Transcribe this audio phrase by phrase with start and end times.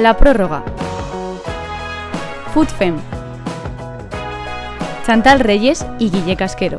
[0.00, 0.64] La prórroga.
[2.54, 2.96] Foodfem.
[5.04, 6.78] Chantal Reyes y Guille Casquero.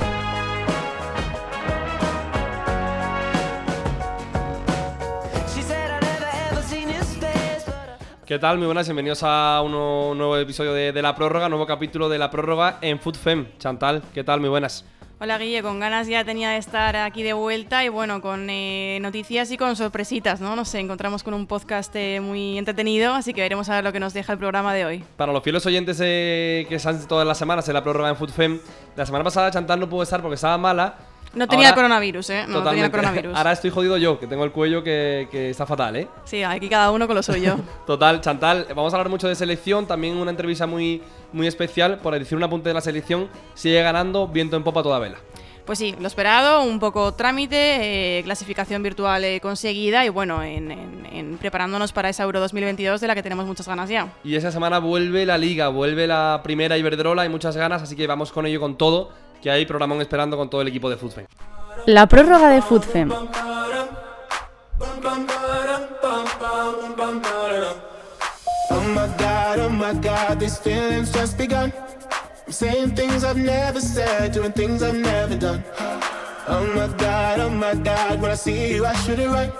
[8.25, 8.57] ¿Qué tal?
[8.57, 12.79] Muy buenas, bienvenidos a un nuevo episodio de, La Prórroga, nuevo capítulo de La Prórroga
[12.81, 13.49] en FoodFem.
[13.59, 14.39] Chantal, ¿qué tal?
[14.39, 14.83] Muy buenas.
[15.23, 18.97] Hola Guille, con ganas ya tenía de estar aquí de vuelta y bueno, con eh,
[19.03, 20.55] noticias y con sorpresitas, ¿no?
[20.55, 23.99] Nos encontramos con un podcast eh, muy entretenido, así que veremos a ver lo que
[23.99, 25.03] nos deja el programa de hoy.
[25.17, 28.59] Para los fieles oyentes eh, que están todas las semanas en la prórroga en FoodFem,
[28.95, 30.95] la semana pasada Chantal no pudo estar porque estaba mala.
[31.33, 32.45] No tenía Ahora- coronavirus, ¿eh?
[32.47, 33.33] No tenía coronavirus.
[33.37, 36.07] Ahora estoy jodido yo, que tengo el cuello que, que está fatal, ¿eh?
[36.25, 37.57] Sí, aquí cada uno con lo suyo.
[37.87, 42.17] Total, Chantal, vamos a hablar mucho de selección, también una entrevista muy, muy especial, por
[42.17, 45.17] decir un apunte de la selección, sigue ganando, viento en popa toda vela.
[45.65, 50.71] Pues sí, lo esperado, un poco trámite, eh, clasificación virtual eh, conseguida y bueno, en,
[50.71, 54.11] en- en preparándonos para esa Euro 2022 de la que tenemos muchas ganas ya.
[54.23, 58.07] Y esa semana vuelve la liga, vuelve la primera Iberdrola, hay muchas ganas, así que
[58.07, 61.25] vamos con ello con todo, que hay programón esperando con todo el equipo de Foodfem.
[61.85, 63.11] La prórroga de Foodfem.
[68.73, 71.73] Oh my god, oh my god, these feelings just begun.
[72.45, 75.63] I'm saying things I've never said, doing things I've never done.
[76.47, 79.51] Oh my god, oh my god, when I see you, I shoot it right.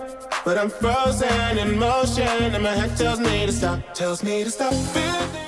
[0.44, 4.50] But I'm frozen in motion, and my head tells me to stop, tells me to
[4.50, 5.41] stop feeling.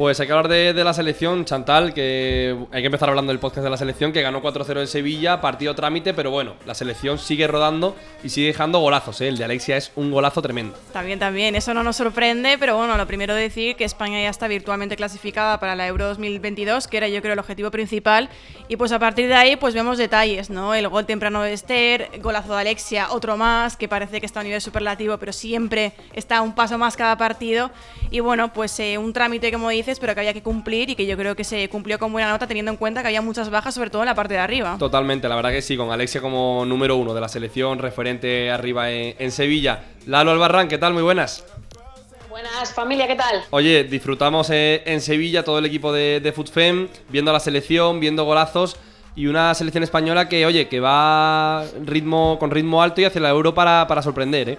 [0.00, 3.38] Pues hay que hablar de, de la selección, Chantal, que hay que empezar hablando del
[3.38, 7.18] podcast de la selección, que ganó 4-0 en Sevilla, partido trámite, pero bueno, la selección
[7.18, 9.28] sigue rodando y sigue dejando golazos, ¿eh?
[9.28, 10.74] El de Alexia es un golazo tremendo.
[10.94, 14.48] También, también, eso no nos sorprende, pero bueno, lo primero decir que España ya está
[14.48, 18.30] virtualmente clasificada para la Euro 2022, que era yo creo el objetivo principal,
[18.68, 20.74] y pues a partir de ahí pues vemos detalles, ¿no?
[20.74, 24.44] El gol temprano de Esther, golazo de Alexia, otro más, que parece que está a
[24.44, 27.70] nivel superlativo, pero siempre está un paso más cada partido,
[28.10, 31.16] y bueno, pues eh, un trámite como pero que había que cumplir y que yo
[31.16, 33.90] creo que se cumplió con buena nota teniendo en cuenta que había muchas bajas, sobre
[33.90, 34.76] todo en la parte de arriba.
[34.78, 38.90] Totalmente, la verdad que sí, con Alexia como número uno de la selección, referente arriba
[38.90, 39.84] en, en Sevilla.
[40.06, 40.92] Lalo Albarrán, ¿qué tal?
[40.92, 41.44] Muy buenas.
[42.28, 43.42] Buenas, familia, ¿qué tal?
[43.50, 47.98] Oye, disfrutamos eh, en Sevilla todo el equipo de, de FoodFem, viendo a la selección,
[47.98, 48.76] viendo golazos
[49.16, 53.30] y una selección española que, oye, que va ritmo, con ritmo alto y hacia la
[53.30, 54.58] Euro para, para sorprender, ¿eh?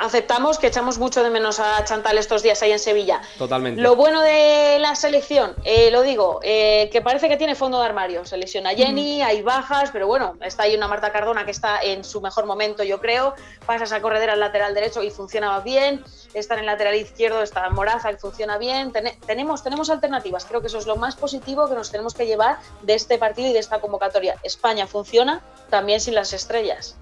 [0.00, 3.20] Aceptamos que echamos mucho de menos a Chantal estos días ahí en Sevilla.
[3.36, 3.80] Totalmente.
[3.82, 7.84] Lo bueno de la selección, eh, lo digo, eh, que parece que tiene fondo de
[7.86, 8.24] armario.
[8.24, 12.02] Se lesiona Jenny, hay bajas, pero bueno, está ahí una Marta Cardona que está en
[12.02, 13.34] su mejor momento, yo creo.
[13.66, 16.02] Pasas a corredera al lateral derecho y funciona bien.
[16.32, 18.92] Está en el lateral izquierdo, está Moraza y funciona bien.
[18.92, 20.44] Tene- tenemos, tenemos alternativas.
[20.46, 23.50] Creo que eso es lo más positivo que nos tenemos que llevar de este partido
[23.50, 24.36] y de esta convocatoria.
[24.42, 26.96] España funciona también sin las estrellas.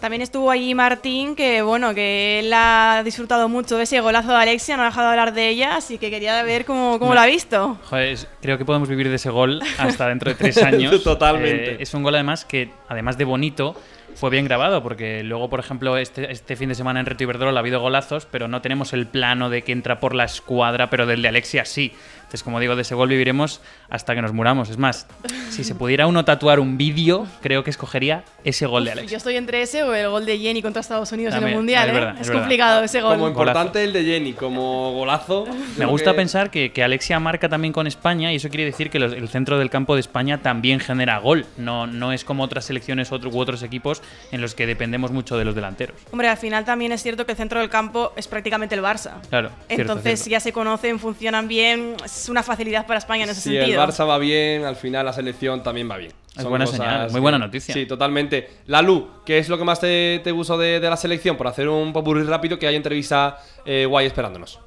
[0.00, 4.36] También estuvo allí Martín, que bueno, que él ha disfrutado mucho de ese golazo de
[4.36, 7.20] Alexia, no ha dejado de hablar de ella, así que quería ver cómo, cómo lo
[7.20, 7.78] ha visto.
[7.84, 11.02] Joder, creo que podemos vivir de ese gol hasta dentro de tres años.
[11.02, 11.72] Totalmente.
[11.72, 13.74] Eh, es un gol además que, además de bonito,
[14.16, 17.58] fue bien grabado, porque luego, por ejemplo, este, este fin de semana en Reto Iberdrola
[17.58, 21.06] ha habido golazos, pero no tenemos el plano de que entra por la escuadra, pero
[21.06, 21.92] del de Alexia sí.
[22.26, 24.68] Entonces, como digo, de ese gol viviremos hasta que nos muramos.
[24.68, 25.06] Es más,
[25.48, 29.16] si se pudiera uno tatuar un vídeo, creo que escogería ese gol de Yo Alexia.
[29.18, 31.88] estoy entre ese o el gol de Jenny contra Estados Unidos en También, el Mundial,
[31.90, 32.20] es ¿eh?
[32.22, 33.14] es complicado ese gol.
[33.14, 35.46] Como importante el de Jenny, como golazo.
[35.78, 38.90] Me gusta que- pensar que, que Alexia marca también con España y eso quiere decir
[38.90, 41.46] que los- el centro del campo de España también genera gol.
[41.56, 45.38] No, no es como otras selecciones otro, u otros equipos en los que dependemos mucho
[45.38, 45.96] de los delanteros.
[46.10, 49.20] Hombre, al final también es cierto que el centro del campo es prácticamente el Barça.
[49.28, 49.50] Claro.
[49.68, 50.30] cierto, Entonces cierto.
[50.30, 53.82] ya se conocen, funcionan bien, es una facilidad para España en ese Si sentido.
[53.82, 56.12] el Barça va bien, al final la selección también va bien.
[56.36, 57.72] Es buena señal, muy buena noticia.
[57.72, 58.50] Sí, totalmente.
[58.66, 61.36] Lalu, ¿qué es lo que más te, te gustó de, de la selección?
[61.36, 64.58] Por hacer un popurrí rápido, que hay entrevista eh, guay esperándonos.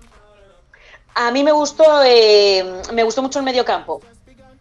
[1.15, 4.01] A mí me gustó, eh, me gustó mucho el mediocampo.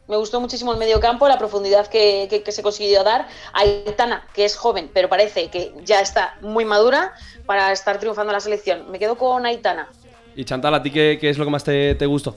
[0.09, 3.29] Me gustó muchísimo el mediocampo, la profundidad que, que- que se consiguió dar.
[3.53, 7.13] Aitana, que es joven, pero parece que ya está muy madura
[7.47, 8.91] para estar triunfando en la selección.
[8.91, 9.89] Me quedo con Aitana.
[10.35, 12.37] Y Chantal, ¿a ti qué, qué es lo que más te, te gustó?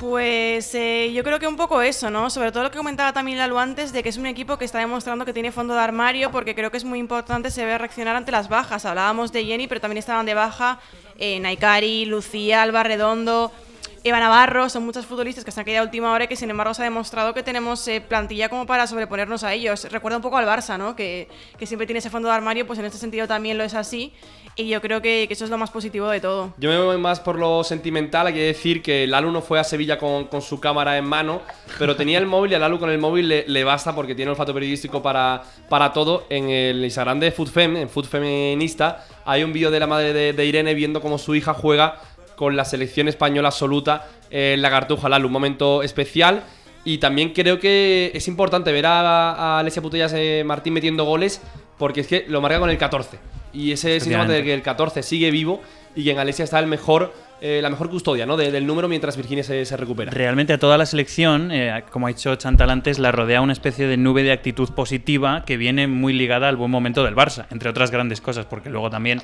[0.00, 2.30] Pues eh, yo creo que un poco eso, ¿no?
[2.30, 4.78] Sobre todo lo que comentaba también Lalo antes, de que es un equipo que está
[4.78, 8.16] demostrando que tiene fondo de armario, porque creo que es muy importante se ve reaccionar
[8.16, 8.86] ante las bajas.
[8.86, 10.80] Hablábamos de Jenny, pero también estaban de baja
[11.18, 13.52] eh, Naikari, Lucía, Alba Redondo.
[14.02, 16.48] Eva Navarro, son muchos futbolistas que se han quedado a última hora y que sin
[16.48, 19.86] embargo se ha demostrado que tenemos eh, plantilla como para sobreponernos a ellos.
[19.90, 20.96] Recuerda un poco al Barça, ¿no?
[20.96, 23.74] Que, que siempre tiene ese fondo de armario, pues en este sentido también lo es
[23.74, 24.14] así.
[24.56, 26.54] Y yo creo que, que eso es lo más positivo de todo.
[26.56, 28.26] Yo me voy más por lo sentimental.
[28.26, 31.42] Hay que decir que Lalu no fue a Sevilla con, con su cámara en mano,
[31.78, 34.30] pero tenía el móvil y a Lalu con el móvil le, le basta porque tiene
[34.30, 36.24] olfato periodístico para, para todo.
[36.30, 40.32] En el Instagram de Foodfem, en Food Feminista, hay un vídeo de la madre de,
[40.32, 42.00] de Irene viendo cómo su hija juega
[42.40, 45.26] con la selección española absoluta en la Cartuja Lalu.
[45.26, 46.42] Un momento especial.
[46.86, 51.42] Y también creo que es importante ver a, a Alessia Putellas eh, Martín metiendo goles
[51.76, 53.18] porque es que lo marca con el 14.
[53.52, 55.60] Y ese síntoma de que el 14 sigue vivo
[55.94, 58.38] y que en Alesia está el mejor, eh, la mejor custodia ¿no?
[58.38, 60.10] De- del número mientras Virginia se, se recupera.
[60.10, 63.86] Realmente a toda la selección, eh, como ha dicho Chantal antes, la rodea una especie
[63.86, 67.68] de nube de actitud positiva que viene muy ligada al buen momento del Barça, entre
[67.68, 69.20] otras grandes cosas, porque luego también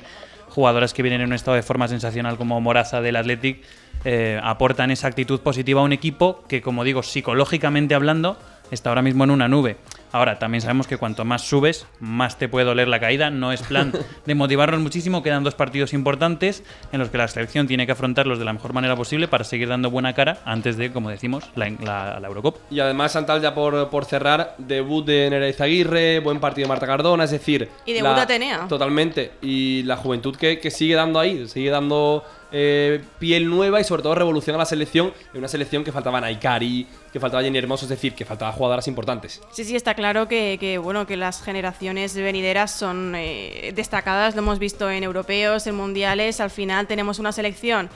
[0.57, 3.61] jugadoras que vienen en un estado de forma sensacional como Moraza del Athletic
[4.05, 8.39] eh, aportan esa actitud positiva a un equipo que, como digo, psicológicamente hablando,
[8.71, 9.77] está ahora mismo en una nube.
[10.11, 13.29] Ahora, también sabemos que cuanto más subes, más te puede doler la caída.
[13.29, 13.93] No es plan
[14.25, 15.23] de motivarnos muchísimo.
[15.23, 18.73] Quedan dos partidos importantes en los que la selección tiene que afrontarlos de la mejor
[18.73, 22.59] manera posible para seguir dando buena cara antes de, como decimos, la, la, la Eurocopa.
[22.69, 26.85] Y además, Santal, ya por, por cerrar, debut de Nerea Aguirre, buen partido de Marta
[26.85, 27.69] Cardona, es decir.
[27.85, 28.67] Y debut de Atenea.
[28.67, 29.31] Totalmente.
[29.41, 34.03] Y la juventud que, que sigue dando ahí, sigue dando eh, piel nueva y sobre
[34.03, 35.13] todo revolución a la selección.
[35.33, 38.87] En una selección que faltaba Naikari, que faltaba Jenny Hermoso, es decir, que faltaba jugadoras
[38.87, 39.41] importantes.
[39.51, 44.41] Sí, sí, está claro que, que, bueno, que las generaciones venideras son eh, destacadas, lo
[44.41, 47.89] hemos visto en europeos, en mundiales, al final tenemos una selección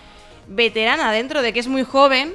[0.47, 2.33] veterana dentro de que es muy joven,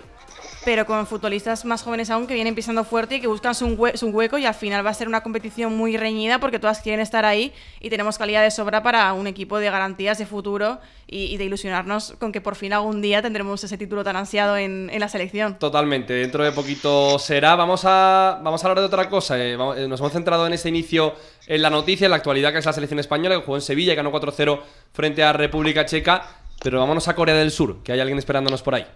[0.67, 3.97] pero con futbolistas más jóvenes aún que vienen pisando fuerte y que buscan su, hue
[3.97, 6.99] su, hueco y al final va a ser una competición muy reñida porque todas quieren
[6.99, 11.37] estar ahí y tenemos calidad de sobra para un equipo de garantías de futuro y,
[11.37, 14.99] de ilusionarnos con que por fin algún día tendremos ese título tan ansiado en, en
[14.99, 15.57] la selección.
[15.57, 17.55] Totalmente, dentro de poquito será.
[17.55, 19.39] Vamos a, vamos a hablar de otra cosa.
[19.39, 21.15] Eh, vamos, eh, nos hemos centrado en este inicio
[21.47, 23.93] en la noticia, en la actualidad que es la selección española, que jugó en Sevilla
[23.93, 24.61] y ganó 4-0
[24.93, 26.27] frente a República Checa.
[26.61, 28.87] Pero vámonos a Corea del Sur, que hay alguien esperándonos por ahí.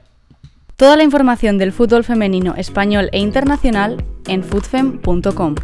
[0.80, 5.54] Toda la información del fútbol femenino español e internacional en foodfem.com.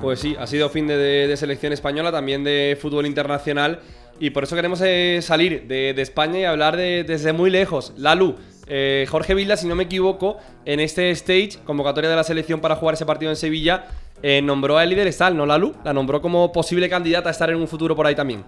[0.00, 3.80] Pues sí, ha sido fin de, selección española, también de fútbol internacional.
[4.18, 7.92] Y por eso queremos eh, salir de, de, España y hablar de, desde muy lejos.
[7.98, 8.36] Lalu,
[8.66, 12.76] eh, Jorge Vilda, si no me equivoco, en este stage, convocatoria de la selección para
[12.76, 13.86] jugar ese partido en Sevilla,
[14.22, 15.74] eh, nombró a Eli del Estal, ¿no, Lalu?
[15.84, 18.44] La nombró como posible candidata a estar en un futuro por ahí también.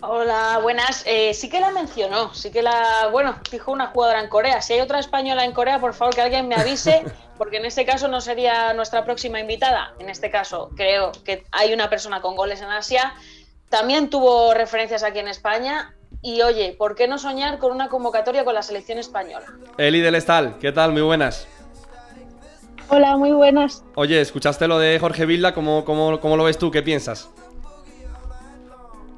[0.00, 1.02] Hola, buenas.
[1.06, 4.60] Eh, sí que la mencionó, sí que la, bueno, dijo una jugadora en Corea.
[4.60, 7.02] Si hay otra española en Corea, por favor que alguien me avise,
[7.38, 9.94] porque en este caso no sería nuestra próxima invitada.
[9.98, 13.14] En este caso creo que hay una persona con goles en Asia.
[13.70, 15.94] También tuvo referencias aquí en España.
[16.24, 19.44] Y oye, ¿por qué no soñar con una convocatoria con la selección española?
[19.76, 20.90] Eli del Estal, ¿qué tal?
[20.90, 21.46] Muy buenas.
[22.88, 23.84] Hola, muy buenas.
[23.94, 25.52] Oye, ¿escuchaste lo de Jorge Vilda?
[25.52, 26.70] ¿Cómo, cómo, cómo lo ves tú?
[26.70, 27.28] ¿Qué piensas?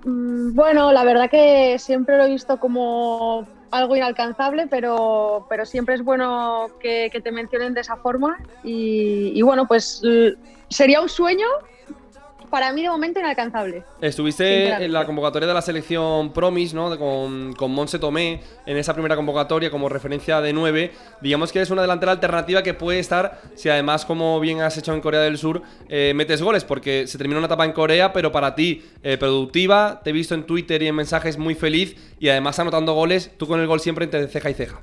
[0.04, 6.02] Bueno, la verdad que siempre lo he visto como algo inalcanzable, pero, pero siempre es
[6.02, 8.36] bueno que, que te mencionen de esa forma.
[8.64, 10.02] Y, y, bueno, pues
[10.70, 11.46] sería un sueño
[12.50, 13.84] para mí de momento inalcanzable.
[14.00, 16.96] Estuviste en la convocatoria de la selección Promis, ¿no?
[16.98, 20.92] Con, con Monse Tomé en esa primera convocatoria como referencia de 9.
[21.20, 24.94] Digamos que es una delantera alternativa que puede estar si además, como bien has hecho
[24.94, 28.32] en Corea del Sur, eh, metes goles, porque se terminó una etapa en Corea, pero
[28.32, 32.28] para ti eh, productiva, te he visto en Twitter y en mensajes muy feliz y
[32.28, 34.80] además anotando goles, tú con el gol siempre entre ceja y ceja.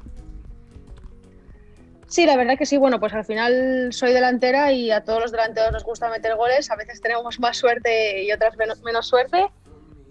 [2.14, 2.78] Sí, la verdad que sí.
[2.78, 6.70] Bueno, pues al final soy delantera y a todos los delanteros nos gusta meter goles.
[6.70, 9.48] A veces tenemos más suerte y otras menos, menos suerte.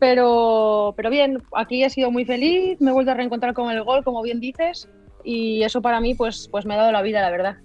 [0.01, 3.85] Pero, pero bien, aquí he sido muy feliz, me he vuelto a reencontrar con el
[3.85, 4.89] gol, como bien dices,
[5.23, 7.59] y eso para mí pues, pues me ha dado la vida, la verdad.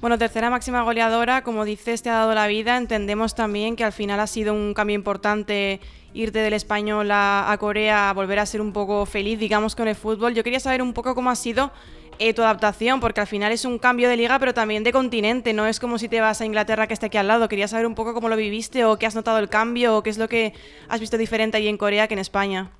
[0.00, 2.76] Bueno, tercera máxima goleadora, como dices, te ha dado la vida.
[2.76, 5.80] Entendemos también que al final ha sido un cambio importante
[6.14, 9.96] irte del español a, a Corea, volver a ser un poco feliz, digamos, con el
[9.96, 10.34] fútbol.
[10.34, 11.72] Yo quería saber un poco cómo ha sido
[12.18, 15.52] eh, tu adaptación, porque al final es un cambio de liga, pero también de continente,
[15.52, 17.48] no es como si te vas a Inglaterra que está aquí al lado.
[17.48, 20.10] Quería saber un poco cómo lo viviste o qué has notado el cambio o qué
[20.10, 20.52] es lo que
[20.88, 22.70] has visto diferente ahí en Corea que en España.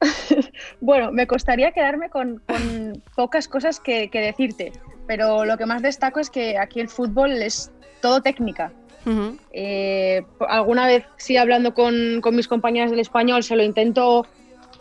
[0.80, 4.72] bueno, me costaría quedarme con, con pocas cosas que, que, decirte,
[5.06, 7.70] pero lo que más destaco es que aquí el fútbol es
[8.00, 8.72] todo técnica.
[9.04, 9.38] Uh -huh.
[9.52, 14.26] eh, alguna vez sí hablando con, con mis compañeras del español se lo intento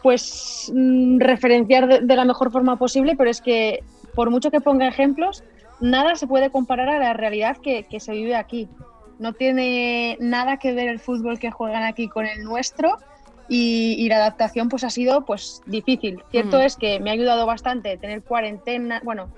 [0.02, 0.72] pues
[1.18, 3.84] referenciar de, de, la mejor forma posible, pero es que
[4.16, 5.44] por mucho que ponga ejemplos,
[5.80, 8.68] nada se puede comparar a la realidad que, que se vive aquí.
[9.20, 12.98] No tiene nada que ver el fútbol que juegan aquí con el nuestro
[13.48, 16.24] y, y la adaptación pues ha sido pues difícil.
[16.32, 16.62] Cierto Mm.
[16.62, 19.30] es que me ha ayudado bastante tener cuarentena, bueno,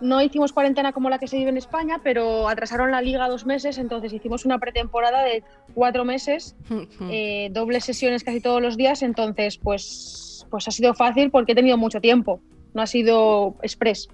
[0.00, 3.46] no hicimos cuarentena como la que se vive en España, pero atrasaron la liga dos
[3.46, 5.42] meses, entonces hicimos una pretemporada de
[5.74, 6.56] cuatro meses,
[7.10, 11.54] eh, dobles sesiones casi todos los días, entonces pues, pues ha sido fácil porque he
[11.54, 12.40] tenido mucho tiempo,
[12.74, 14.08] no ha sido express.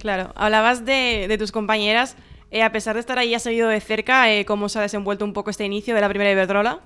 [0.00, 2.16] Claro, hablabas de, de tus compañeras.
[2.50, 5.24] eh, a pesar de estar ahí, ¿has seguido de cerca eh, cómo se ha desenvuelto
[5.24, 6.80] un poco este inicio de la primera Iberdrola?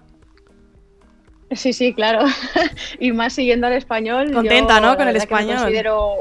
[1.52, 2.24] Sí, sí, claro.
[3.00, 4.32] y más siguiendo al español.
[4.32, 4.96] Contenta, yo, ¿no?
[4.96, 5.56] Con el me español.
[5.58, 6.14] considero-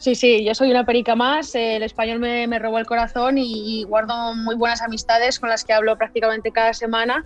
[0.00, 1.54] Sí, sí, yo soy una perica más.
[1.54, 5.62] El español me, me robó el corazón y, y guardo muy buenas amistades con las
[5.64, 7.24] que hablo prácticamente cada semana.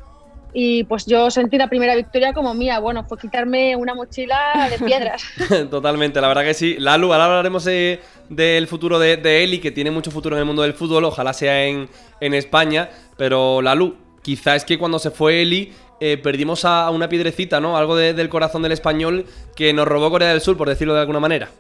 [0.53, 2.79] Y pues yo sentí la primera victoria como mía.
[2.81, 5.23] Bueno, fue quitarme una mochila de piedras.
[5.71, 6.77] Totalmente, la verdad que sí.
[6.79, 10.63] Lalu, ahora hablaremos del futuro de, de Eli, que tiene mucho futuro en el mundo
[10.63, 11.89] del fútbol, ojalá sea en,
[12.21, 12.89] en España.
[13.17, 17.61] Pero Lalu, quizá es que cuando se fue Eli eh, perdimos a, a una piedrecita,
[17.61, 17.77] ¿no?
[17.77, 19.27] Algo de- del corazón del español
[19.57, 21.51] que nos robó Corea del Sur, por decirlo de alguna manera.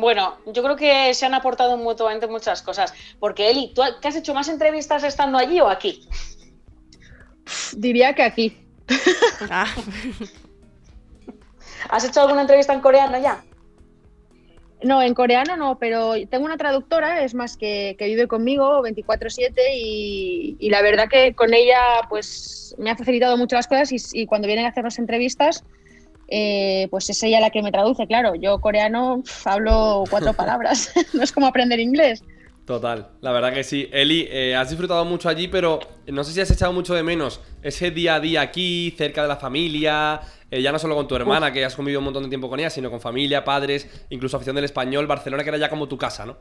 [0.00, 2.94] Bueno, yo creo que se han aportado mutuamente muchas cosas.
[3.18, 6.08] Porque Eli, ¿tú qué has hecho más entrevistas estando allí o aquí?
[7.76, 8.56] Diría que aquí.
[9.50, 9.66] Ah,
[11.90, 13.42] ¿Has hecho alguna entrevista en coreano ya?
[14.82, 19.52] No, en coreano no, pero tengo una traductora, es más, que, que vive conmigo 24/7
[19.74, 24.20] y, y la verdad que con ella pues me ha facilitado mucho las cosas y,
[24.20, 25.64] y cuando vienen a hacernos entrevistas
[26.28, 31.22] eh, pues es ella la que me traduce, claro, yo coreano hablo cuatro palabras, no
[31.22, 32.22] es como aprender inglés.
[32.66, 33.88] Total, la verdad que sí.
[33.90, 37.40] Eli, eh, has disfrutado mucho allí, pero no sé si has echado mucho de menos
[37.62, 40.20] ese día a día aquí, cerca de la familia,
[40.50, 42.60] eh, ya no solo con tu hermana, que has convivido un montón de tiempo con
[42.60, 45.96] ella, sino con familia, padres, incluso afición del español, Barcelona, que era ya como tu
[45.96, 46.36] casa, ¿no?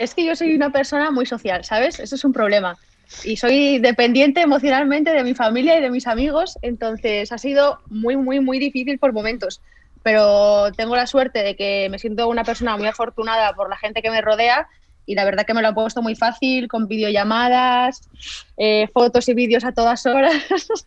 [0.00, 2.00] Es que yo soy una persona muy social, ¿sabes?
[2.00, 2.76] Eso es un problema.
[3.24, 8.16] Y soy dependiente emocionalmente de mi familia y de mis amigos, entonces ha sido muy,
[8.16, 9.60] muy, muy difícil por momentos.
[10.02, 14.00] Pero tengo la suerte de que me siento una persona muy afortunada por la gente
[14.00, 14.68] que me rodea
[15.06, 18.08] y la verdad que me lo han puesto muy fácil con videollamadas,
[18.56, 20.34] eh, fotos y vídeos a todas horas.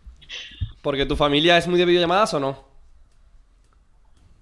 [0.82, 2.64] Porque tu familia es muy de videollamadas o no?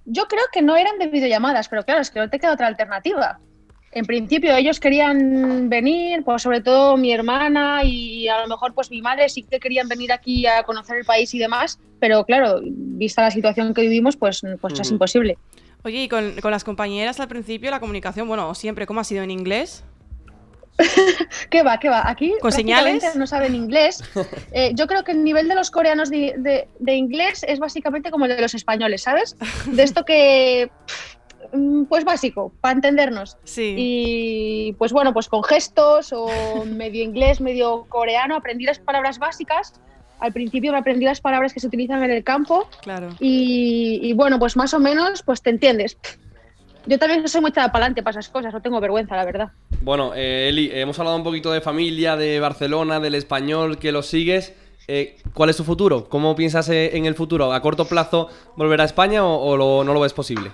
[0.06, 2.68] Yo creo que no eran de videollamadas, pero claro, es que no te queda otra
[2.68, 3.40] alternativa.
[3.94, 8.90] En principio ellos querían venir, pues sobre todo mi hermana y a lo mejor pues
[8.90, 12.62] mi madre sí que querían venir aquí a conocer el país y demás, pero claro,
[12.64, 15.38] vista la situación que vivimos, pues, pues es imposible.
[15.84, 19.24] Oye, y con, con las compañeras al principio la comunicación, bueno, siempre, ¿cómo ha sido
[19.24, 19.84] en inglés?
[21.50, 21.80] ¿Qué va?
[21.80, 22.10] ¿Qué va?
[22.10, 23.16] Aquí ¿Con señales?
[23.16, 24.02] no saben inglés.
[24.54, 28.12] Eh, yo creo que el nivel de los coreanos de, de- de inglés es básicamente
[28.12, 29.38] como el de los españoles, ¿sabes?
[29.66, 30.70] De esto que,
[31.90, 33.38] pues básico, para entendernos.
[33.44, 33.76] Sí.
[33.78, 36.28] Y pues bueno, pues con gestos o
[36.66, 39.74] medio inglés, medio coreano, aprendí las palabras básicas.
[40.20, 43.10] Al principio me aprendí las palabras que se utilizan en el campo Claro.
[43.20, 45.98] y, y bueno, pues más o menos pues te entiendes.
[46.86, 49.50] Yo también soy muy echada para adelante para esas cosas, no tengo vergüenza, la verdad.
[49.82, 54.02] Bueno, eh, Eli, hemos hablado un poquito de familia, de Barcelona, del español, que lo
[54.04, 54.54] sigues.
[54.88, 56.10] Eh, ¿Cuál es tu futuro?
[56.10, 57.54] ¿Cómo piensas eh, en el futuro?
[57.54, 60.52] ¿A corto plazo volver a España o, o lo- no lo ves posible?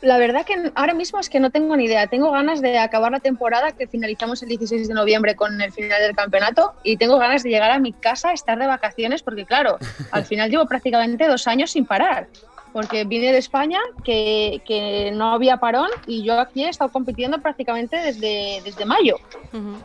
[0.00, 2.06] La verdad que ahora mismo es que no tengo ni idea.
[2.06, 6.00] Tengo ganas de acabar la temporada que finalizamos el 16 de noviembre con el final
[6.00, 9.78] del campeonato y tengo ganas de llegar a mi casa, estar de vacaciones porque claro,
[10.12, 12.28] al final llevo prácticamente dos años sin parar.
[12.72, 17.38] Porque vine de España, que, que no había parón, y yo aquí he estado compitiendo
[17.40, 19.16] prácticamente desde, desde mayo,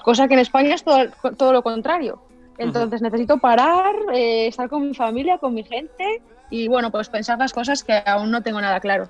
[0.04, 1.06] cosa que en España es todo,
[1.38, 2.22] todo lo contrario.
[2.58, 7.40] Entonces necesito parar, eh, estar con mi familia, con mi gente y bueno, pues pensar
[7.40, 9.10] las cosas que aún no tengo nada claro.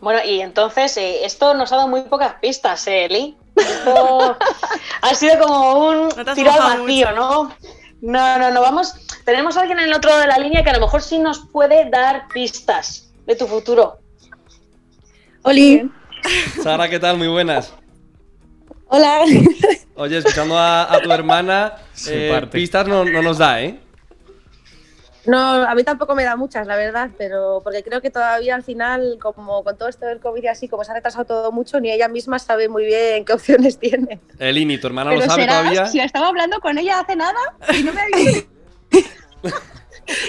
[0.00, 3.36] Bueno, y entonces eh, esto nos ha dado muy pocas pistas, ¿eh, Eli?
[3.56, 4.36] Esto
[5.02, 7.12] ha sido como un No tiro al vacío, mucho.
[7.14, 7.56] ¿no?
[8.02, 8.94] No, no, no, vamos.
[9.24, 11.18] Tenemos a alguien en el otro lado de la línea que a lo mejor sí
[11.18, 13.98] nos puede dar pistas de tu futuro.
[15.42, 15.90] Oli,
[16.62, 17.16] Sara, ¿qué tal?
[17.18, 17.72] Muy buenas.
[18.88, 19.20] hola.
[19.96, 23.80] Oye, escuchando a, a tu hermana, Su eh, pistas no, no nos da, ¿eh?
[25.26, 28.62] No, a mí tampoco me da muchas, la verdad, pero porque creo que todavía al
[28.62, 31.80] final, como con todo esto del COVID y así, como se ha retrasado todo mucho,
[31.80, 34.20] ni ella misma sabe muy bien qué opciones tiene.
[34.38, 35.86] Eli, ni tu hermana lo sabe todavía.
[35.86, 37.38] si estaba hablando con ella hace nada
[37.76, 38.46] y no me ha dicho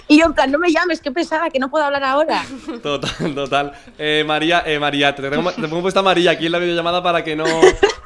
[0.08, 2.46] Y yo en plan, no me llames, qué pesada, que no puedo hablar ahora.
[2.82, 3.74] Total, total.
[3.98, 7.24] Eh, María, eh, María, te, tengo, te pongo puesta María aquí en la videollamada para
[7.24, 7.46] que no,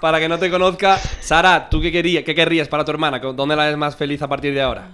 [0.01, 0.97] para que no te conozca.
[0.97, 3.19] Sara, ¿tú qué, querías, qué querrías para tu hermana?
[3.19, 4.87] ¿Dónde la ves más feliz a partir de ahora?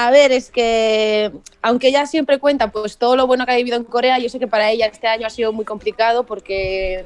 [0.00, 3.76] A ver, es que aunque ella siempre cuenta pues todo lo bueno que ha vivido
[3.76, 7.04] en Corea, yo sé que para ella este año ha sido muy complicado porque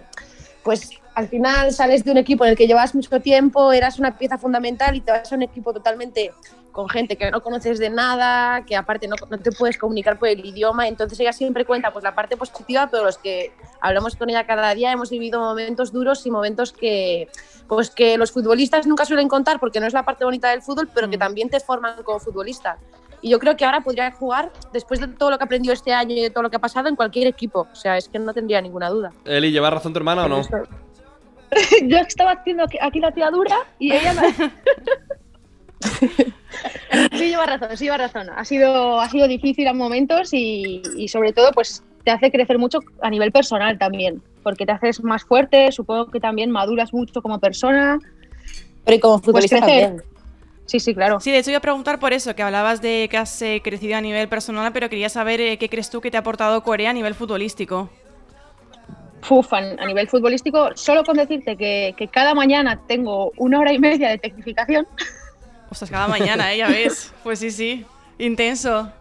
[0.63, 4.19] pues al final sales de un equipo en el que llevas mucho tiempo, eras una
[4.19, 6.33] pieza fundamental y te vas a un equipo totalmente
[6.73, 10.29] con gente que no conoces de nada, que aparte no, no, te puedes comunicar por
[10.29, 14.31] el idioma, entonces ella siempre cuenta pues la parte positiva, pero los que hablamos con
[14.31, 17.29] ella cada día hemos vivido momentos duros y momentos que
[17.69, 20.89] pues que los futbolistas nunca suelen contar porque no es la parte bonita del fútbol,
[20.93, 22.79] pero que también te forman como futbolista.
[23.23, 26.15] Y yo creo que ahora podría jugar, después de todo lo que aprendió este año
[26.15, 27.69] y de todo lo que ha pasado, en cualquier equipo.
[27.73, 29.13] O sea, es que no tendría ninguna duda.
[29.25, 30.43] Eli, ¿lleva razón tu hermana o no?
[31.85, 34.53] yo estaba haciendo aquí la tiradura y ella me...
[37.13, 38.29] sí lleva razón, sí lleva razón.
[38.35, 42.59] Ha sido, ha sido difícil a momentos y, y, sobre todo pues te hace crecer
[42.59, 47.23] mucho a nivel personal también, porque te haces más fuerte, supongo que también maduras mucho
[47.23, 47.99] como persona.
[48.85, 50.03] Pero y como futbolista pues también.
[50.67, 51.21] Sí, sí, claro.
[51.21, 53.97] Sí, de hecho iba a preguntar por eso, que hablabas de que has eh, crecido
[53.97, 56.91] a nivel personal, pero quería saber eh, qué crees tú que te ha aportado Corea
[56.91, 57.91] a nivel futbolístico.
[59.29, 63.79] Uf, a nivel futbolístico, solo con decirte que, que cada mañana tengo una hora y
[63.79, 64.87] media de tecnificación.
[65.73, 66.59] Ostras, cada mañana, ¿eh?
[66.59, 67.15] Ya ves.
[67.23, 67.87] Pues sí, sí.
[68.19, 68.93] Intenso.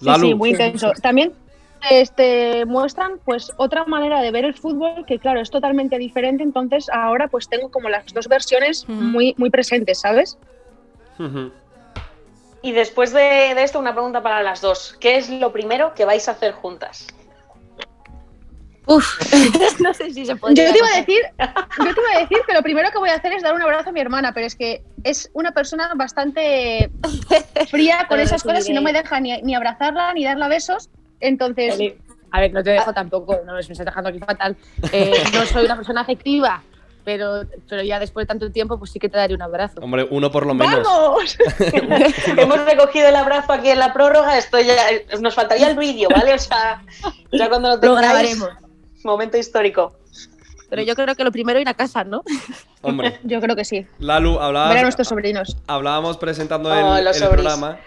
[0.00, 0.92] Sí, sí, muy intenso.
[1.02, 1.34] También
[1.90, 6.88] este, muestran pues otra manera de ver el fútbol que claro es totalmente diferente entonces
[6.90, 8.94] ahora pues tengo como las dos versiones uh -huh.
[8.94, 10.36] muy muy presentes sabes
[11.18, 11.52] uh -huh.
[12.60, 16.04] y después de, de, esto una pregunta para las dos qué es lo primero que
[16.04, 17.06] vais a hacer juntas
[18.86, 19.20] Uf,
[19.80, 20.54] no sé si se puede.
[20.54, 23.10] Yo te iba a decir, yo te iba a decir que lo primero que voy
[23.10, 25.92] a hacer es dar un abrazo a mi hermana, pero es que es una persona
[25.94, 26.90] bastante
[27.68, 30.88] fría con esas cosas y no me deja ni, ni abrazarla ni darla besos.
[31.20, 31.78] Entonces.
[32.32, 34.56] A ver, no te dejo tampoco, no me estás dejando aquí fatal.
[34.92, 36.62] Eh, no soy una persona afectiva,
[37.04, 39.80] pero, pero ya después de tanto tiempo, pues sí que te daré un abrazo.
[39.80, 40.86] Hombre, uno por lo menos.
[40.86, 41.36] ¡Vamos!
[42.36, 44.76] Hemos recogido el abrazo aquí en la prórroga, esto ya.
[45.20, 46.34] Nos faltaría el vídeo, ¿vale?
[46.34, 46.82] O sea,
[47.32, 48.48] ya cuando lo, lo grabaremos.
[49.04, 49.96] Momento histórico.
[50.68, 52.22] Pero yo creo que lo primero ir a casa, ¿no?
[52.82, 53.18] Hombre.
[53.24, 53.86] yo creo que sí.
[53.98, 54.70] Lalu, hablabas.
[54.70, 55.56] Ver a nuestros sobrinos.
[55.66, 57.78] Hablábamos presentando oh, el, el programa.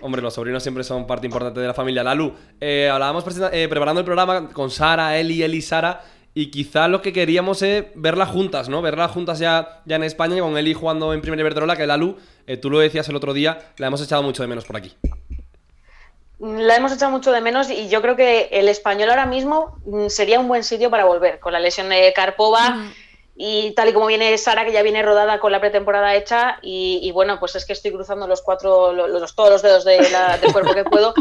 [0.00, 2.02] Hombre, los sobrinos siempre son parte importante de la familia.
[2.02, 6.02] Lalu, eh, hablábamos eh, preparando el programa con Sara, Eli, Eli, Sara.
[6.32, 8.80] Y quizá lo que queríamos es verlas juntas, ¿no?
[8.82, 12.56] Verlas juntas ya, ya en España, con Eli jugando en Primera Iberdrola, que Lalu, eh,
[12.56, 14.94] tú lo decías el otro día, la hemos echado mucho de menos por aquí.
[16.40, 20.08] La hemos echado mucho de menos y yo creo que el español ahora mismo mm,
[20.08, 22.70] sería un buen sitio para volver, con la lesión de Karpova.
[22.70, 22.92] Mm.
[23.42, 27.00] Y tal y como viene Sara, que ya viene rodada con la pretemporada hecha, y,
[27.02, 30.36] y bueno, pues es que estoy cruzando los cuatro, los, todos los dedos de la,
[30.36, 31.14] del cuerpo que puedo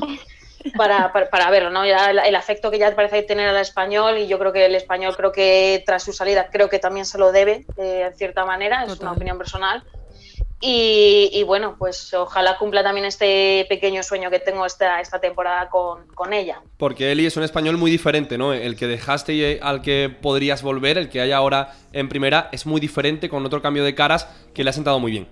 [0.77, 1.85] para, para, para, verlo, ¿no?
[1.85, 4.75] Ya el, el, afecto que ya parece tener al español, y yo creo que el
[4.75, 8.43] español, creo que tras su salida, creo que también se lo debe, eh, en cierta
[8.43, 9.03] manera, es Total.
[9.03, 9.83] una opinión personal.
[10.61, 15.69] Y, y, bueno, pues ojalá cumpla también este pequeño sueño que tengo esta, esta temporada
[15.69, 16.61] con, con, ella.
[16.75, 18.51] Porque Eli es un español muy diferente, ¿no?
[18.51, 22.65] El que dejaste y al que podrías volver, el que hay ahora en primera, es
[22.65, 25.27] muy diferente con otro cambio de caras que le ha sentado muy bien.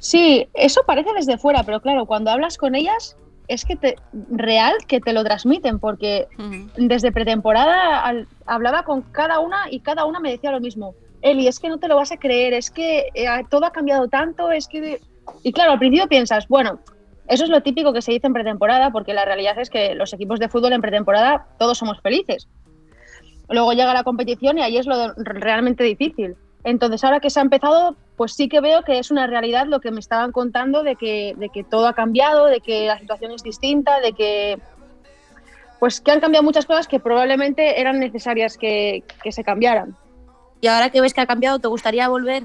[0.00, 3.96] Sí, eso parece desde fuera, pero claro, cuando hablas con ellas es que te,
[4.30, 6.70] real que te lo transmiten, porque uh -huh.
[6.76, 11.46] desde pretemporada al, hablaba con cada una y cada una me decía lo mismo Eli,
[11.46, 14.50] es que no te lo vas a creer, es que eh, todo ha cambiado tanto,
[14.50, 15.00] es que...
[15.42, 16.80] Y claro, al principio piensas, bueno,
[17.28, 20.12] eso es lo típico que se dice en pretemporada, porque la realidad es que los
[20.12, 22.48] equipos de fútbol en pretemporada todos somos felices.
[23.48, 26.36] Luego llega la competición y ahí es lo realmente difícil.
[26.64, 29.80] Entonces, ahora que se ha empezado, pues sí que veo que es una realidad lo
[29.80, 33.32] que me estaban contando de que, de que todo ha cambiado, de que la situación
[33.32, 34.58] es distinta, de que
[35.78, 39.96] pues que han cambiado muchas cosas que probablemente eran necesarias que, que se cambiaran.
[40.60, 42.44] Y ahora que ves que ha cambiado, ¿te gustaría volver?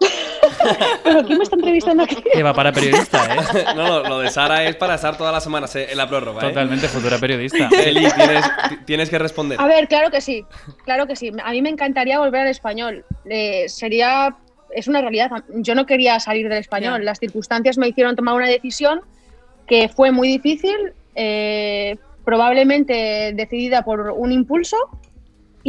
[1.04, 2.16] ¿Pero quién me está entrevistando aquí?
[2.32, 3.64] Que va para periodista, ¿eh?
[3.76, 6.40] no, no, lo de Sara es para estar todas las semanas en la prórroga.
[6.40, 6.48] ¿eh?
[6.48, 7.68] Totalmente, futura periodista.
[7.84, 8.44] Eli, tienes,
[8.84, 9.60] tienes, que responder.
[9.60, 10.44] A ver, claro que sí.
[10.84, 11.32] Claro que sí.
[11.42, 13.04] A mí me encantaría volver al español.
[13.28, 14.36] Eh, sería.
[14.70, 15.30] Es una realidad.
[15.54, 17.04] Yo no quería salir del español.
[17.04, 19.00] Las circunstancias me hicieron tomar una decisión
[19.66, 24.76] que fue muy difícil, eh, probablemente decidida por un impulso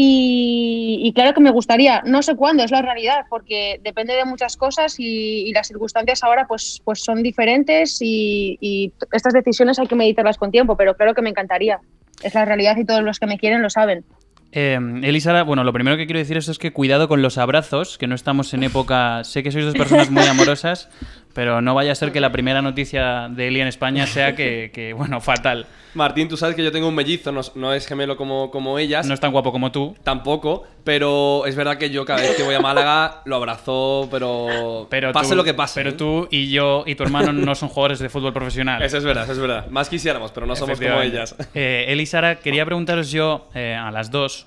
[0.01, 4.23] y, y, claro que me gustaría, no sé cuándo, es la realidad, porque depende de
[4.23, 9.77] muchas cosas y, y las circunstancias ahora pues, pues son diferentes y, y, estas decisiones
[9.77, 11.81] hay que meditarlas con tiempo, pero claro que me encantaría.
[12.23, 14.05] Es la realidad y todos los que me quieren lo saben.
[14.53, 18.07] Eh, Elisa, bueno, lo primero que quiero decir es que cuidado con los abrazos, que
[18.07, 19.25] no estamos en época.
[19.25, 20.89] Sé que sois dos personas muy amorosas,
[21.39, 24.71] Pero no vaya a ser que la primera noticia de Eli en España sea que,
[24.75, 25.67] que, bueno, fatal.
[25.93, 29.07] Martín, tú sabes que yo tengo un mellizo, no, no es gemelo como, como ellas.
[29.07, 29.95] No es tan guapo como tú.
[30.03, 34.87] Tampoco, pero es verdad que yo cada vez que voy a Málaga lo abrazo, pero,
[34.89, 35.79] Pero pase tú- lo que pase.
[35.79, 35.93] Pero ¿eh?
[35.93, 38.81] tú y yo y tu hermano no son jugadores de fútbol profesional.
[38.83, 39.67] Eso es verdad, eso es verdad.
[39.69, 41.37] Más quisiéramos, pero no somos como ellas.
[41.53, 44.45] Eh, Eli y Sara, quería preguntaros yo eh, a las dos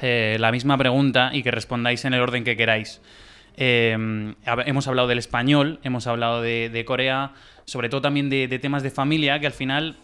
[0.00, 3.00] eh, la misma pregunta y que respondáis en el orden que queráis.
[3.56, 7.32] Hab- hemos hablado del español, hemos hablado de, Corea,
[7.64, 9.96] sobre todo también de, temas de familia que al final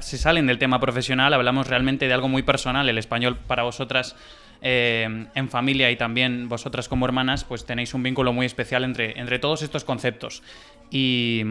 [0.00, 2.88] se salen del tema profesional, hablamos realmente de algo muy personal.
[2.88, 4.16] El español para vosotras
[4.60, 9.18] eh, en familia y también vosotras como hermanas, pues tenéis un vínculo muy especial entre,
[9.18, 10.42] entre todos estos conceptos.
[10.90, 11.42] Y,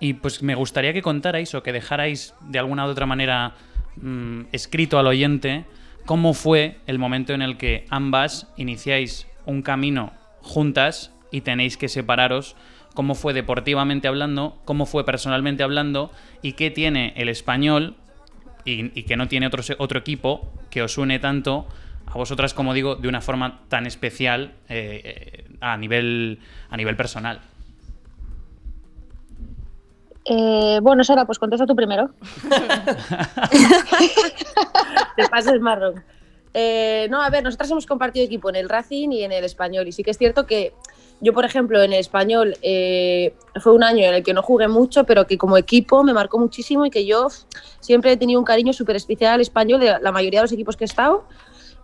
[0.00, 3.54] y pues me gustaría que contarais o que dejarais de alguna u otra manera
[3.96, 5.64] mm, escrito al oyente
[6.06, 11.88] cómo fue el momento en el que ambas iniciáis un camino juntas y tenéis que
[11.88, 12.56] separaros,
[12.94, 16.10] cómo fue deportivamente hablando, cómo fue personalmente hablando
[16.42, 17.94] y qué tiene el español
[18.64, 21.66] y, y que no tiene otro, se- otro equipo que os une tanto
[22.06, 26.96] a vosotras, como digo, de una forma tan especial eh, eh, a, nivel, a nivel
[26.96, 27.40] personal.
[30.24, 32.10] Eh, bueno, Sara, pues contesta tú primero.
[35.16, 36.02] Te pases marrón.
[36.54, 39.86] Eh, no, a ver, nosotras hemos compartido equipo en el Racing y en el Español.
[39.88, 40.72] Y sí que es cierto que
[41.20, 44.68] yo, por ejemplo, en el Español eh, fue un año en el que no jugué
[44.68, 47.28] mucho, pero que como equipo me marcó muchísimo y que yo
[47.80, 50.76] siempre he tenido un cariño súper especial al Español de la mayoría de los equipos
[50.76, 51.24] que he estado.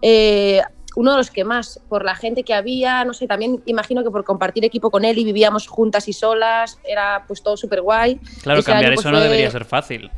[0.03, 0.63] Eh,
[0.97, 4.11] uno de los que más, por la gente que había, no sé, también imagino que
[4.11, 8.19] por compartir equipo con él y vivíamos juntas y solas, era pues todo súper guay.
[8.43, 10.11] Claro, Ese cambiar año, pues, eso no fue- debería ser fácil.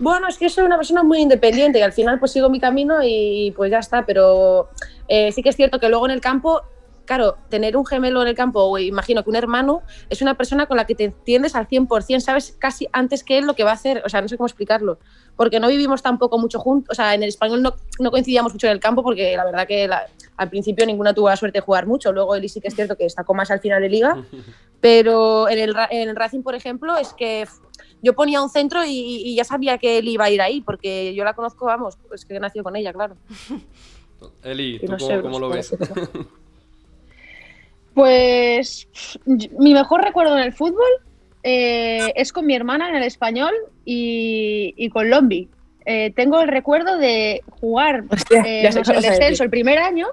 [0.00, 2.96] Bueno, es que soy una persona muy independiente y al final pues sigo mi camino
[3.02, 4.68] y pues ya está, pero
[5.08, 6.62] eh, sí que es cierto que luego en el campo,
[7.04, 10.66] claro, tener un gemelo en el campo o imagino que un hermano es una persona
[10.66, 13.70] con la que te entiendes al 100%, sabes casi antes que él lo que va
[13.70, 14.98] a hacer, o sea, no sé cómo explicarlo,
[15.36, 18.66] porque no vivimos tampoco mucho juntos, o sea, en el español no, no coincidíamos mucho
[18.66, 21.62] en el campo porque la verdad que la- al principio ninguna tuvo la suerte de
[21.62, 24.16] jugar mucho, luego él sí que es cierto que destacó más al final de liga,
[24.80, 27.46] pero en el, Ra- en el Racing, por ejemplo, es que
[28.04, 31.14] yo ponía un centro y, y ya sabía que él iba a ir ahí, porque
[31.14, 33.16] yo la conozco, vamos, es que he nacido con ella, claro.
[34.44, 35.74] Eli, ¿tú no cómo, sé, cómo no lo ves?
[37.94, 38.88] Pues
[39.26, 40.88] mi mejor recuerdo en el fútbol
[41.44, 43.52] eh, es con mi hermana en el español
[43.84, 45.48] y, y con Lombi.
[45.86, 50.08] Eh, tengo el recuerdo de jugar Hostia, eh, el descenso el primer año.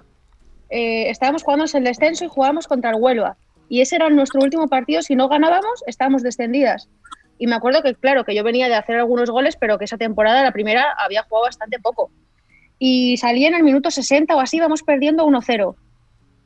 [0.69, 3.37] eh, estábamos jugando el descenso y jugábamos contra el Huelva.
[3.67, 5.01] Y ese era nuestro último partido.
[5.01, 6.87] Si no ganábamos, estábamos descendidas.
[7.41, 9.97] Y me acuerdo que, claro, que yo venía de hacer algunos goles, pero que esa
[9.97, 12.11] temporada, la primera, había jugado bastante poco.
[12.77, 15.75] Y salí en el minuto 60 o así, vamos perdiendo 1-0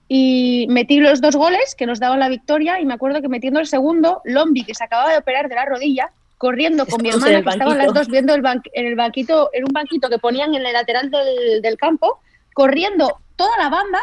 [0.08, 3.60] y metí los dos goles que nos daban la victoria y me acuerdo que metiendo
[3.60, 7.28] el segundo, Lombi, que se acababa de operar de la rodilla, corriendo con mi Estamos
[7.28, 10.56] hermana, que estaban las dos viendo el en el banquito, en un banquito que ponían
[10.56, 12.20] en el lateral del, del campo,
[12.54, 14.00] corriendo toda la banda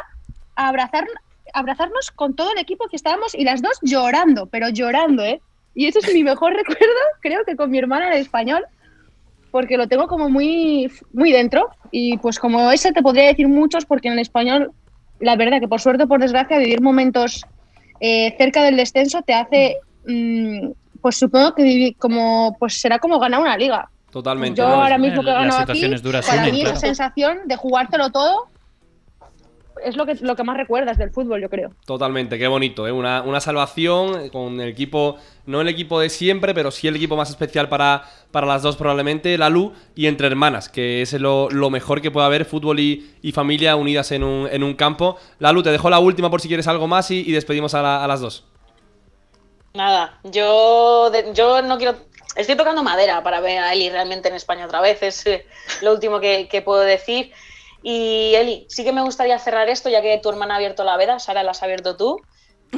[0.57, 1.07] a abrazar,
[1.55, 5.40] abrazarnos con todo el equipo que estábamos y las dos llorando, pero llorando, ¿eh?
[5.74, 6.85] Y ese es mi mejor recuerdo,
[7.20, 8.64] creo que con mi hermana en el español,
[9.50, 11.68] porque lo tengo como muy, muy dentro.
[11.90, 14.72] Y pues como ese te podría decir muchos, porque en el español,
[15.20, 17.44] la verdad que por suerte o por desgracia, vivir momentos
[18.00, 23.18] eh, cerca del descenso te hace, mm, pues supongo que vivi- como, pues será como
[23.18, 23.88] ganar una liga.
[24.11, 24.58] Totalmente.
[24.58, 24.74] Yo ¿no?
[24.74, 26.76] ahora mismo que he las ganado aquí, duras para unen, mí claro.
[26.76, 28.46] esa sensación de jugártelo todo
[29.85, 31.73] es lo que, lo que más recuerdas del fútbol, yo creo.
[31.87, 32.92] Totalmente, qué bonito, ¿eh?
[32.92, 35.16] Una, una salvación con el equipo,
[35.47, 38.77] no el equipo de siempre, pero sí el equipo más especial para, para las dos
[38.77, 42.79] probablemente, la Lu y entre hermanas, que es lo, lo mejor que puede haber, fútbol
[42.81, 45.16] y, y familia unidas en un, en un campo.
[45.38, 47.83] La Lu, te dejo la última por si quieres algo más y, y despedimos a,
[47.83, 48.45] la- a las dos.
[49.75, 51.97] Nada, yo, de- yo no quiero.
[52.37, 55.47] Estoy tocando madera para ver a Eli realmente en España otra vez, es eh,
[55.83, 57.33] lo último que, que puedo decir.
[57.83, 60.97] Y Eli, sí que me gustaría cerrar esto, ya que tu hermana ha abierto la
[60.97, 62.21] veda, Sara la has abierto tú.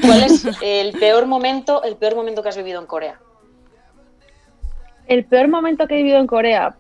[0.01, 3.21] ¿Cuál es el peor momento, el peor momento que has vivido en Corea?
[5.07, 6.77] El peor momento que he vivido en Corea.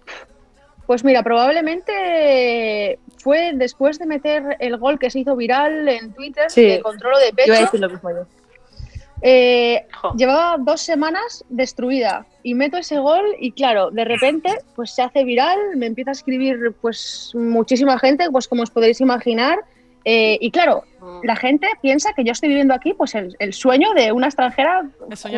[0.86, 6.50] Pues mira, probablemente fue después de meter el gol que se hizo viral en Twitter
[6.50, 6.64] Sí.
[6.66, 7.60] de controlo de Iba a pecho.
[7.60, 8.26] decir lo mismo yo.
[9.26, 9.86] Eh,
[10.18, 15.24] llevaba dos semanas destruida y meto ese gol y claro, de repente pues se hace
[15.24, 19.58] viral, me empieza a escribir pues muchísima gente, pues como os podéis imaginar.
[20.04, 20.84] eh, y claro,
[21.22, 24.82] la gente piensa que yo estoy viviendo aquí pues el, el sueño de una extranjera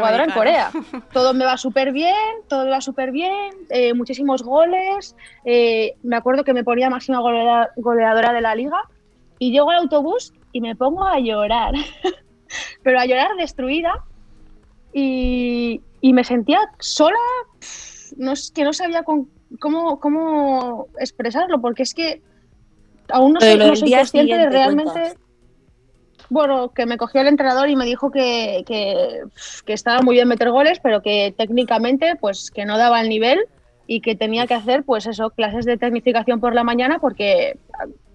[0.01, 0.70] jugadora en Corea.
[1.12, 2.14] Todo me va súper bien,
[2.49, 5.14] todo me va súper bien, eh, muchísimos goles.
[5.44, 8.81] eh, me acuerdo que me ponía máxima golea- goleadora de la liga
[9.38, 11.75] y llego al autobús y me pongo a llorar.
[12.87, 14.05] pero a llorar destruida
[14.92, 17.18] y, y me sentía sola,
[18.16, 22.22] no, es que no sabía con, cómo, cómo expresarlo, porque es que
[23.09, 24.92] aún no, soy, no soy consciente de realmente...
[24.92, 25.20] cuenta.
[26.31, 29.22] Bueno, que me cogió el entrenador y me dijo que, que,
[29.64, 33.46] que estaba muy bien meter goles, pero que técnicamente pues que no daba el nivel
[33.88, 37.59] y que tenía que hacer pues eso, clases de tecnificación por la mañana porque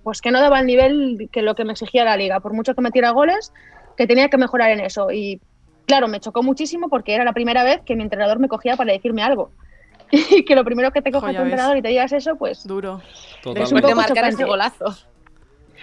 [0.04, 2.74] pues que no daba el nivel que lo que me exigía la liga, por mucho
[2.74, 3.52] que metiera goles,
[3.98, 5.40] que tenía que mejorar en eso y
[5.86, 8.92] claro, me chocó muchísimo porque era la primera vez que mi entrenador me cogía para
[8.94, 9.52] decirme algo.
[10.12, 11.52] Y que lo primero que te coja Jo, ya tu ves.
[11.54, 12.96] entrenador y te digas eso, pues Duro.
[12.96, 13.76] un Totalmente.
[13.76, 14.96] De poco marcar ese golazo.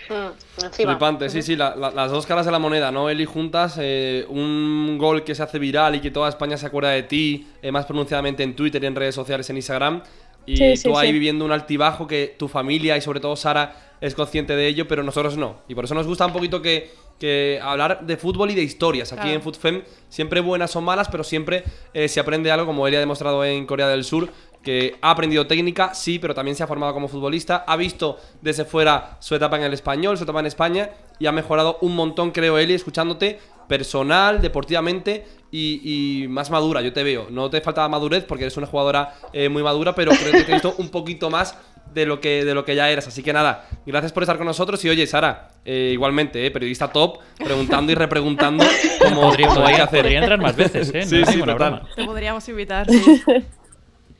[0.09, 0.71] Mm.
[0.73, 3.11] Flipante, sí, sí, la- la- las dos caras de la moneda, ¿no?
[3.11, 6.91] Eli juntas, eh, un gol que se hace viral y que toda España se acuerda
[6.91, 10.03] de ti, eh, más pronunciadamente en Twitter y en redes sociales, en Instagram.
[10.49, 11.13] Y Sí, sí, tú ahí sí.
[11.13, 15.03] viviendo un altibajo que tu familia y sobre todo Sara es consciente de ello, pero
[15.03, 15.57] nosotros no.
[15.69, 19.13] Y por eso nos gusta un poquito que, que hablar de fútbol y de historias.
[19.13, 19.35] Aquí Claro.
[19.37, 23.01] en FootFem siempre buenas o malas, pero siempre eh, se aprende algo, como Eli ha
[23.01, 24.29] demostrado en Corea del Sur,
[24.69, 28.67] que ha aprendido técnica, sí, pero también se ha formado como futbolista, ha visto desde
[28.67, 32.33] fuera su etapa en el español, su etapa en España, y ha mejorado un montón,
[32.33, 35.81] creo, Eli, escuchándote, personal, deportivamente y,
[36.25, 37.29] y más madura, yo te veo.
[37.31, 40.51] No te falta madurez porque eres una jugadora eh, muy madura, pero creo que te
[40.51, 41.57] he visto un poquito más
[41.95, 43.09] de lo que de lo que ya eras.
[43.09, 44.85] Así que nada, gracias por estar con nosotros.
[44.85, 48.65] Y oye, Sara, eh, igualmente, eh, periodista top, preguntando y repreguntando
[49.03, 50.03] como, Podría, podría- hacer.
[50.03, 51.01] podría entrar más veces, ¿eh?
[51.05, 51.55] No Sí, sí, total.
[51.55, 51.83] broma.
[51.97, 52.87] Te podríamos invitar.
[52.91, 53.23] sí.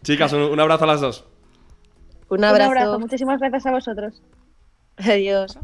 [0.03, 1.25] Chicas, un, un abrazo a las dos.
[2.29, 2.71] Un un abrazo.
[2.71, 3.01] abrazo.
[3.01, 4.23] Muchísimas gracias a vosotros.
[4.97, 5.59] Adiós.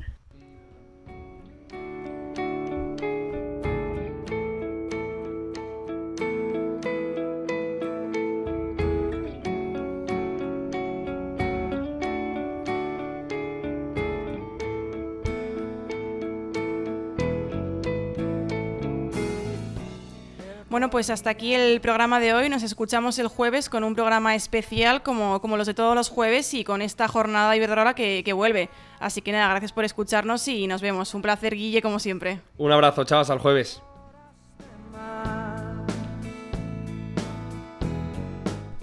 [20.85, 22.51] Bueno, pues hasta aquí el programa de hoy.
[22.51, 26.53] Nos escuchamos el jueves con un programa especial como, como los de todos los jueves
[26.53, 28.69] y con esta jornada Iberdrola que, que vuelve.
[29.01, 31.15] Así que nada, gracias por escucharnos y nos vemos.
[31.15, 32.43] Un placer, Guille, como siempre.
[32.59, 33.81] Un abrazo, chavas, al jueves.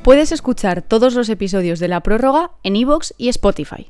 [0.03, 3.87] Puedes escuchar todos los episodios de la prórroga en iVoox y Spotify.